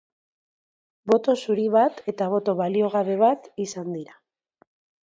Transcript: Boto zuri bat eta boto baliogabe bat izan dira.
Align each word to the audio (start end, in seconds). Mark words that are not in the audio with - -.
Boto 1.11 1.35
zuri 1.43 1.67
bat 1.77 2.01
eta 2.15 2.31
boto 2.35 2.59
baliogabe 2.63 3.21
bat 3.25 3.51
izan 3.69 3.97
dira. 4.01 4.21